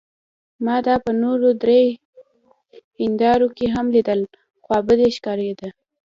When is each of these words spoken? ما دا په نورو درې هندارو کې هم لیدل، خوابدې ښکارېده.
ما 0.65 0.75
دا 0.85 0.95
په 1.05 1.11
نورو 1.21 1.49
درې 1.63 1.81
هندارو 3.03 3.47
کې 3.57 3.65
هم 3.75 3.85
لیدل، 3.95 4.21
خوابدې 4.63 5.09
ښکارېده. 5.15 5.69